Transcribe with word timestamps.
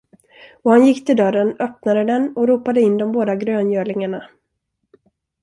Och 0.63 0.71
han 0.71 0.85
gick 0.85 1.05
till 1.05 1.15
dörren, 1.17 1.55
öppnade 1.59 2.03
den 2.03 2.35
och 2.37 2.47
ropade 2.47 2.81
in 2.81 2.97
de 2.97 3.11
båda 3.11 3.35
gröngölingarna. 3.35 4.29